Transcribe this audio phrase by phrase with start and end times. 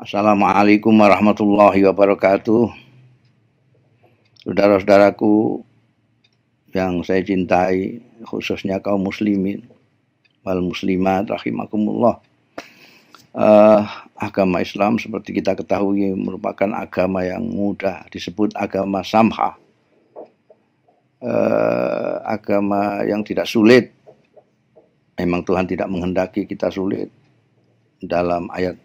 [0.00, 2.72] Assalamualaikum warahmatullahi wabarakatuh.
[4.48, 5.60] Saudara-saudaraku
[6.72, 9.60] yang saya cintai, khususnya kaum muslimin
[10.40, 12.16] wal muslimat rahimakumullah.
[13.36, 13.84] Uh,
[14.16, 19.60] agama Islam seperti kita ketahui merupakan agama yang mudah disebut agama samha.
[21.20, 23.92] Uh, agama yang tidak sulit.
[25.20, 27.12] Memang Tuhan tidak menghendaki kita sulit.
[28.00, 28.80] Dalam ayat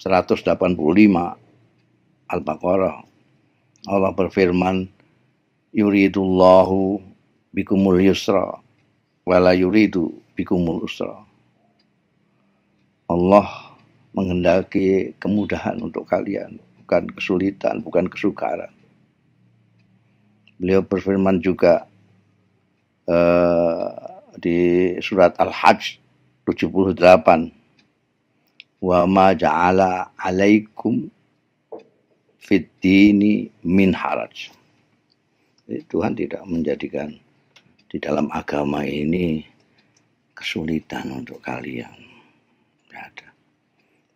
[0.00, 0.74] 185
[2.30, 2.96] Al-Baqarah.
[3.84, 4.88] Allah berfirman
[5.76, 6.98] yuridullahu
[7.52, 8.64] bikumul yusra
[9.24, 11.24] wala yuridu bikumul usra.
[13.08, 13.74] Allah
[14.14, 18.70] menghendaki kemudahan untuk kalian bukan kesulitan bukan kesukaran.
[20.60, 21.88] Beliau berfirman juga
[23.10, 23.90] uh,
[24.38, 25.98] di surat Al-Hajj
[26.46, 27.63] 78
[28.84, 31.08] wa ma ja'ala alaikum
[32.36, 34.52] fid dini min haraj.
[35.64, 37.16] Tuhan tidak menjadikan
[37.88, 39.40] di dalam agama ini
[40.36, 41.96] kesulitan untuk kalian.
[42.84, 43.28] Tidak ada.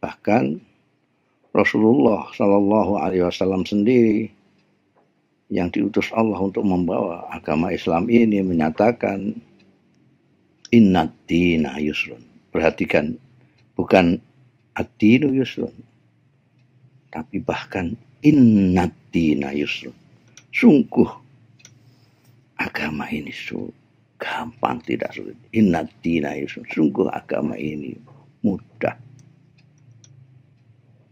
[0.00, 0.44] Bahkan
[1.52, 4.32] Rasulullah Shallallahu Alaihi Wasallam sendiri
[5.52, 9.36] yang diutus Allah untuk membawa agama Islam ini menyatakan
[10.72, 12.24] inna dina yusrun.
[12.48, 13.20] Perhatikan,
[13.76, 14.24] bukan
[14.74, 15.30] ad-dinu.
[17.14, 17.94] Tapi bahkan
[18.26, 19.94] inna dina yusrun.
[20.50, 21.10] Sungguh
[22.58, 23.70] agama ini su
[24.18, 25.38] gampang tidak sulit.
[25.54, 26.66] Inna dina yusrun.
[26.66, 27.94] Sungguh agama ini
[28.42, 28.98] mudah.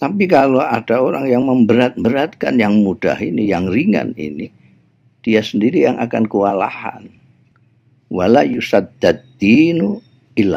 [0.00, 4.48] Tapi kalau ada orang yang memberat-beratkan yang mudah ini, yang ringan ini,
[5.20, 7.12] dia sendiri yang akan kewalahan.
[8.08, 10.00] Wala yusaddad dinu
[10.40, 10.56] illa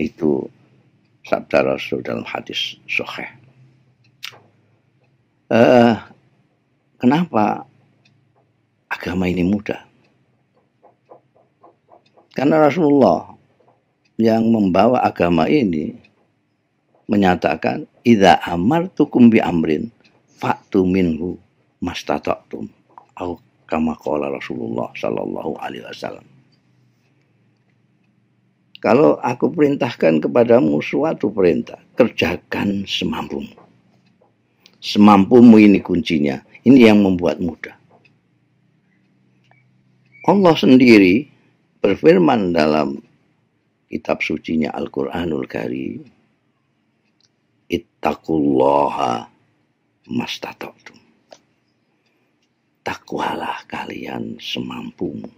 [0.00, 0.48] Itu
[1.30, 3.30] sabda Rasul dalam hadis sahih.
[5.46, 5.94] Uh,
[6.98, 7.62] kenapa
[8.90, 9.86] agama ini mudah?
[12.34, 13.34] Karena Rasulullah
[14.18, 15.94] yang membawa agama ini
[17.10, 19.90] menyatakan idza amartukum bi amrin
[20.38, 21.34] fa'tu minhu
[21.82, 22.70] mastata'tum
[23.18, 26.22] au kama qala Rasulullah sallallahu alaihi wasallam
[28.80, 33.52] kalau aku perintahkan kepadamu suatu perintah, kerjakan semampumu.
[34.80, 36.40] Semampumu ini kuncinya.
[36.64, 37.76] Ini yang membuat mudah.
[40.24, 41.28] Allah sendiri
[41.84, 43.00] berfirman dalam
[43.92, 46.00] kitab sucinya Al-Quranul Karim.
[47.68, 49.28] Ittaqullaha
[50.08, 50.96] mastata'tum.
[52.80, 55.28] Takwalah kalian semampumu.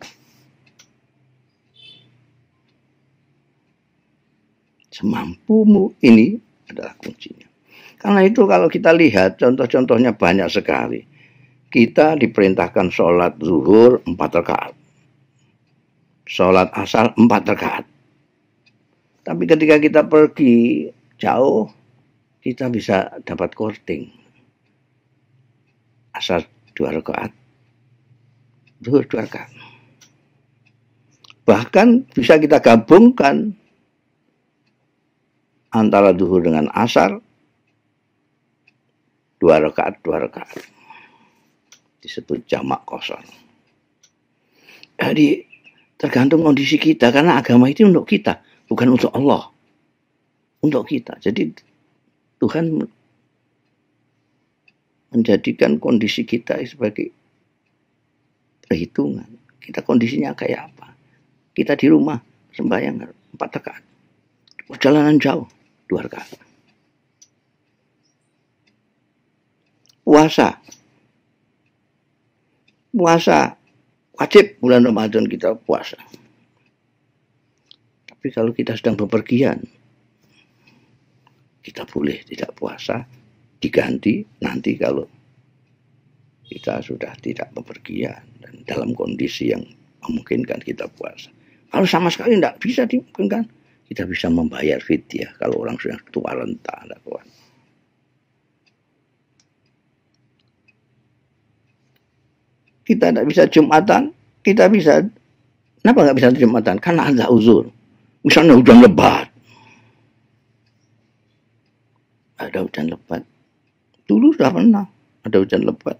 [4.92, 6.36] Semampumu ini
[6.68, 7.48] adalah kuncinya.
[7.96, 11.00] Karena itu kalau kita lihat contoh-contohnya banyak sekali.
[11.72, 14.74] Kita diperintahkan sholat zuhur empat rakaat.
[16.28, 17.84] Sholat asal empat rakaat.
[19.24, 21.72] Tapi ketika kita pergi jauh,
[22.44, 24.12] kita bisa dapat korting.
[26.12, 26.44] Asal
[26.76, 27.32] dua rakaat.
[28.84, 29.48] Zuhur dua rakaat.
[31.48, 33.56] Bahkan bisa kita gabungkan
[35.72, 37.16] antara duhur dengan asar
[39.40, 40.60] dua rakaat dua rakaat.
[42.04, 43.24] Disebut jamak kosong.
[45.00, 45.42] Jadi
[45.96, 49.48] tergantung kondisi kita karena agama itu untuk kita bukan untuk Allah.
[50.62, 51.18] Untuk kita.
[51.18, 51.50] Jadi
[52.38, 52.86] Tuhan
[55.10, 57.10] menjadikan kondisi kita sebagai
[58.62, 59.26] perhitungan.
[59.58, 60.94] Kita kondisinya kayak apa?
[61.50, 62.18] Kita di rumah
[62.54, 63.02] sembahyang
[63.34, 63.84] empat rakaat.
[64.70, 65.61] Perjalanan jauh
[65.92, 66.24] dua.
[70.02, 70.48] Puasa.
[72.92, 73.56] Puasa
[74.16, 76.00] wajib bulan Ramadan kita puasa.
[78.08, 79.64] Tapi kalau kita sedang bepergian,
[81.64, 83.02] kita boleh tidak puasa,
[83.58, 85.08] diganti nanti kalau
[86.46, 89.64] kita sudah tidak bepergian dan dalam kondisi yang
[90.04, 91.32] memungkinkan kita puasa.
[91.72, 93.48] Kalau sama sekali tidak bisa dimungkinkan,
[93.92, 96.96] kita bisa membayar fidyah kalau orang sudah tua renta ada.
[102.82, 104.10] Kita tidak bisa jumatan,
[104.42, 105.04] kita bisa
[105.82, 106.78] Kenapa nggak bisa jumatan?
[106.78, 107.66] Karena ada uzur.
[108.22, 109.26] Misalnya hujan lebat.
[112.38, 113.26] Ada hujan lebat.
[114.06, 114.86] Dulu sudah pernah
[115.26, 115.98] ada hujan lebat.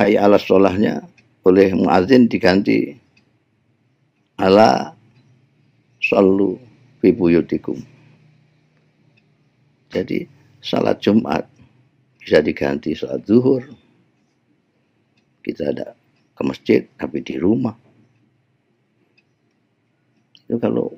[0.00, 1.04] Hayy ala sholahnya
[1.44, 2.96] oleh muazin diganti
[4.40, 4.91] ala
[6.12, 6.60] sallu
[7.00, 7.80] fi buyutikum.
[9.88, 10.28] Jadi
[10.60, 11.48] salat Jumat
[12.20, 13.64] bisa diganti salat zuhur.
[15.40, 15.96] Kita ada
[16.36, 17.74] ke masjid tapi di rumah.
[20.44, 20.92] Itu kalau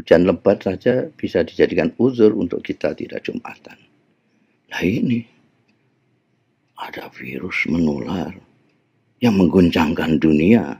[0.00, 3.76] hujan lebat saja bisa dijadikan uzur untuk kita tidak Jumatan.
[4.72, 5.20] Nah ini
[6.80, 8.32] ada virus menular
[9.20, 10.74] yang mengguncangkan dunia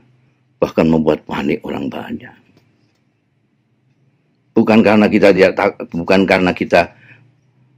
[0.59, 2.44] bahkan membuat panik orang banyak.
[4.55, 6.95] Bukan karena kita tidak bukan karena kita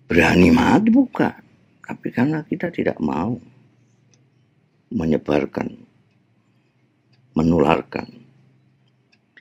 [0.05, 1.33] berani mati bukan,
[1.81, 3.33] tapi karena kita tidak mau
[4.93, 5.73] menyebarkan
[7.33, 8.07] menularkan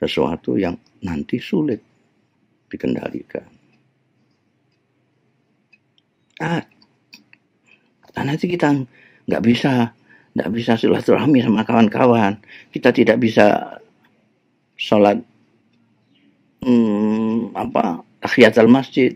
[0.01, 1.81] sesuatu yang nanti sulit
[2.73, 3.45] dikendalikan.
[6.41, 6.61] Ah,
[8.17, 8.73] nanti kita
[9.29, 9.93] nggak bisa
[10.37, 12.37] nggak bisa silaturahmi sama kawan-kawan.
[12.69, 13.77] Kita tidak bisa
[14.77, 15.17] sholat
[16.61, 19.13] hmm, apa tahiyatul masjid.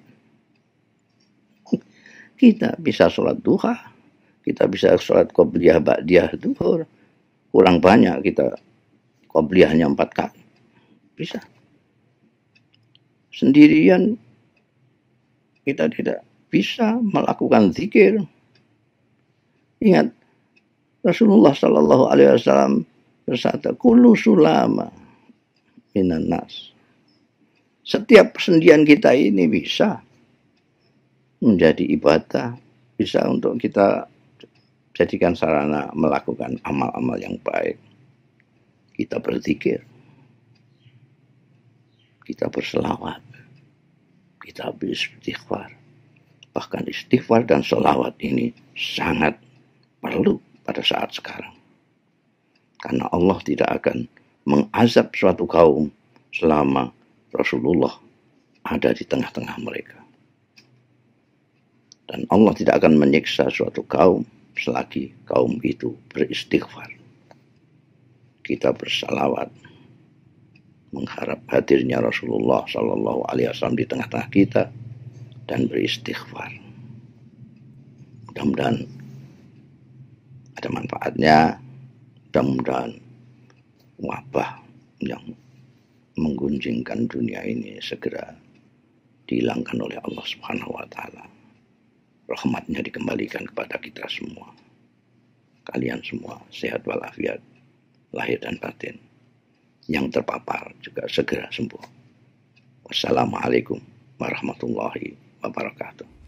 [2.42, 3.78] Kita bisa sholat duha,
[4.42, 6.90] kita bisa sholat qobliyah ba'diyah duhur.
[7.54, 8.58] Kurang banyak kita
[9.30, 10.42] qobliyahnya empat kali.
[11.14, 11.38] Bisa.
[13.30, 14.18] Sendirian
[15.62, 18.20] kita tidak bisa melakukan zikir.
[19.82, 20.10] Ingat
[21.02, 22.86] Rasulullah Shallallahu Alaihi Wasallam
[23.26, 24.90] bersabda, "Kulu sulama
[25.94, 26.71] minan nas."
[27.82, 29.98] Setiap persendian kita ini bisa
[31.42, 32.54] menjadi ibadah,
[32.94, 34.06] bisa untuk kita
[34.94, 37.82] jadikan sarana melakukan amal-amal yang baik.
[38.94, 39.82] Kita berzikir,
[42.22, 43.18] kita berselawat,
[44.46, 45.74] kita beristighfar.
[46.54, 49.42] Bahkan istighfar dan selawat ini sangat
[49.98, 51.56] perlu pada saat sekarang.
[52.78, 54.06] Karena Allah tidak akan
[54.46, 55.90] mengazab suatu kaum
[56.30, 56.94] selama
[57.32, 57.96] Rasulullah
[58.68, 60.00] ada di tengah-tengah mereka.
[62.12, 64.28] Dan Allah tidak akan menyiksa suatu kaum
[64.60, 66.92] selagi kaum itu beristighfar.
[68.44, 69.48] Kita bersalawat
[70.92, 74.64] mengharap hadirnya Rasulullah Shallallahu Alaihi Wasallam di tengah-tengah kita
[75.48, 76.52] dan beristighfar.
[78.28, 78.84] Mudah-mudahan
[80.60, 81.38] ada manfaatnya.
[82.32, 82.92] Mudah-mudahan
[84.04, 84.60] wabah
[85.00, 85.24] yang
[86.20, 88.36] menggunjingkan dunia ini segera
[89.32, 91.24] dihilangkan oleh Allah Subhanahu wa taala.
[92.28, 94.52] Rahmatnya dikembalikan kepada kita semua.
[95.68, 97.40] Kalian semua sehat walafiat,
[98.12, 99.00] lahir dan batin.
[99.88, 101.84] Yang terpapar juga segera sembuh.
[102.88, 103.80] Wassalamualaikum
[104.20, 106.21] warahmatullahi wabarakatuh.